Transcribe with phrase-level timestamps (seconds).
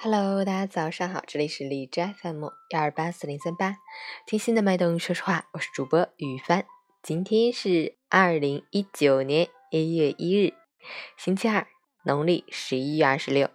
[0.00, 3.78] Hello，大家早上好，这里是荔枝 FM 幺二八四零三八，
[4.28, 6.64] 听心的脉动说实话，我是主播雨帆。
[7.02, 10.54] 今天是二零一九年一月一日，
[11.16, 11.66] 星期二，
[12.04, 13.50] 农历十一月二十六。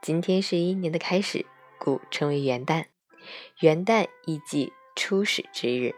[0.00, 1.44] 今天是一年的开始，
[1.80, 2.84] 故称为元旦。
[3.58, 5.96] 元旦意即初始之日，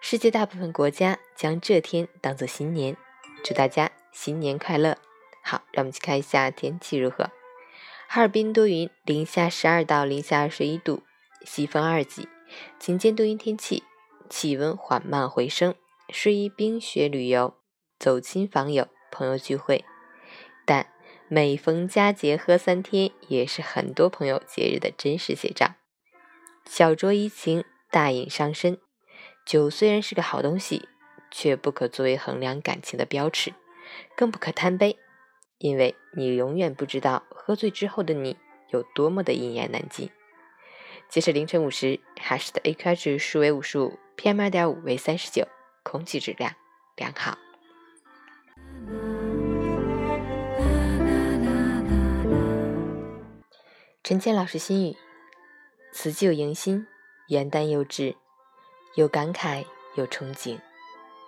[0.00, 2.96] 世界大部分国家将这天当作新年。
[3.44, 4.96] 祝大家新年快乐！
[5.42, 7.30] 好，让我们去看一下天气如何。
[8.08, 11.02] 哈尔滨多云，零下十二到零下二十一度，
[11.44, 12.28] 西风二级，
[12.78, 13.82] 晴间多云天气，
[14.30, 15.74] 气温缓慢回升，
[16.10, 17.56] 适宜冰雪旅游、
[17.98, 19.84] 走亲访友、朋友聚会。
[20.64, 20.86] 但
[21.28, 25.74] 每逢佳节喝三天，也是很多朋友节日的真实写照。
[26.64, 28.78] 小酌怡情，大饮伤身。
[29.44, 30.88] 酒虽然是个好东西，
[31.30, 33.52] 却不可作为衡量感情的标尺，
[34.16, 34.96] 更不可贪杯。
[35.58, 38.38] 因为你永远不知道喝醉之后的你
[38.70, 40.10] 有多么的一言难尽。
[41.10, 45.46] 截至凌晨五时，哈市的 AQI 指数为五十五，PM 二点五为三十九，
[45.82, 46.54] 空气质量
[46.96, 47.36] 良好。
[54.02, 54.96] 陈谦老师心语：
[55.92, 56.86] 辞旧迎新，
[57.28, 58.16] 元旦又至，
[58.94, 60.58] 有感慨，有憧憬，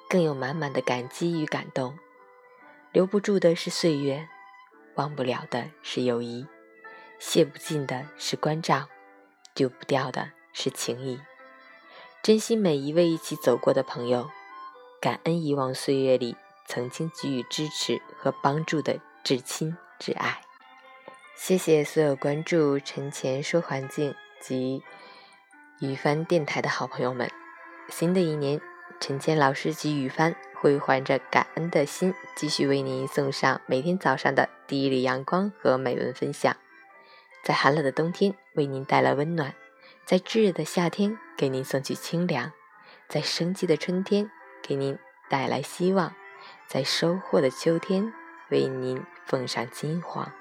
[0.08, 1.98] 更有满满的感激与感动。
[2.92, 4.26] 留不住的是岁月，
[4.96, 6.46] 忘不了的是友谊，
[7.18, 8.88] 卸不尽的是关照，
[9.54, 11.20] 丢不掉的是情谊。
[12.22, 14.30] 珍惜每一位一起走过的朋友，
[15.00, 16.34] 感恩以往岁月里
[16.66, 20.40] 曾经给予支持和帮助的至亲至爱。
[21.36, 24.82] 谢谢所有关注陈前说环境及
[25.80, 27.30] 雨帆电台的好朋友们。
[27.90, 28.60] 新的一年，
[28.98, 30.34] 陈谦老师及雨帆。
[30.60, 36.56] 会怀着感恩的心，继续为您送上每天早上的第一缕阳光和美文分享，
[37.44, 39.54] 在寒冷的冬天为您带来温暖，
[40.04, 42.52] 在炙热的夏天给您送去清凉，
[43.08, 44.30] 在生机的春天
[44.62, 44.98] 给您
[45.28, 46.14] 带来希望，
[46.66, 48.12] 在收获的秋天
[48.50, 50.32] 为您奉上金黄。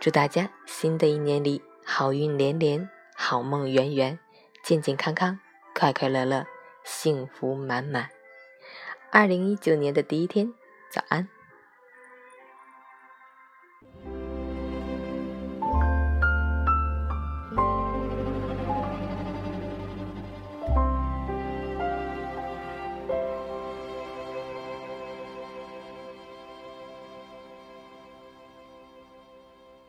[0.00, 4.18] 祝大家新的一年里好运连连，好梦圆圆，
[4.62, 5.38] 健健康康，
[5.74, 6.46] 快快乐乐，
[6.82, 8.08] 幸福满满。
[9.14, 10.52] 二零一九年的第一天，
[10.90, 11.28] 早安。